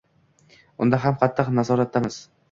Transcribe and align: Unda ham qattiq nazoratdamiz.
Unda 0.85 0.99
ham 1.03 1.19
qattiq 1.23 1.51
nazoratdamiz. 1.59 2.17